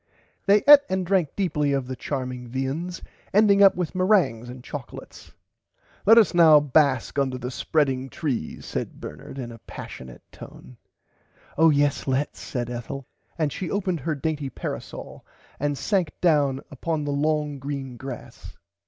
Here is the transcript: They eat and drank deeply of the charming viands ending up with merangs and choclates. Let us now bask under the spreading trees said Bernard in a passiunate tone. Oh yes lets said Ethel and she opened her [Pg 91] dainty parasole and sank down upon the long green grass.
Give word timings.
They 0.47 0.63
eat 0.67 0.79
and 0.89 1.05
drank 1.05 1.35
deeply 1.35 1.73
of 1.73 1.85
the 1.85 1.95
charming 1.95 2.47
viands 2.47 3.03
ending 3.35 3.61
up 3.61 3.75
with 3.75 3.93
merangs 3.93 4.49
and 4.49 4.63
choclates. 4.63 5.31
Let 6.07 6.17
us 6.17 6.33
now 6.33 6.59
bask 6.59 7.19
under 7.19 7.37
the 7.37 7.51
spreading 7.51 8.09
trees 8.09 8.65
said 8.65 8.99
Bernard 8.99 9.37
in 9.37 9.51
a 9.51 9.59
passiunate 9.59 10.23
tone. 10.31 10.77
Oh 11.55 11.69
yes 11.69 12.07
lets 12.07 12.39
said 12.39 12.67
Ethel 12.67 13.05
and 13.37 13.53
she 13.53 13.69
opened 13.69 13.99
her 13.99 14.15
[Pg 14.15 14.17
91] 14.17 14.19
dainty 14.21 14.49
parasole 14.49 15.23
and 15.59 15.77
sank 15.77 16.19
down 16.19 16.61
upon 16.71 17.03
the 17.03 17.11
long 17.11 17.59
green 17.59 17.95
grass. 17.95 18.57